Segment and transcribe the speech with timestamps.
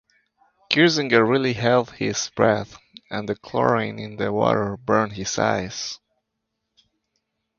[0.71, 2.75] Kirzinger really held his breath,
[3.11, 5.99] and the chlorine in the water burned his eyes.